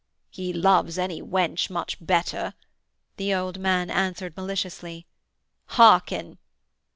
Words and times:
'He 0.31 0.51
loves 0.51 0.97
any 0.97 1.21
wench 1.21 1.69
much 1.69 2.03
better,' 2.03 2.55
the 3.17 3.35
old 3.35 3.59
man 3.59 3.91
answered 3.91 4.35
maliciously. 4.35 5.05
'Hearken!' 5.67 6.39